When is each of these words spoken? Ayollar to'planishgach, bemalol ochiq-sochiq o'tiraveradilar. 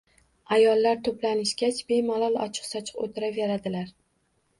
Ayollar 0.55 1.01
to'planishgach, 1.07 1.81
bemalol 1.91 2.39
ochiq-sochiq 2.45 3.05
o'tiraveradilar. 3.05 3.93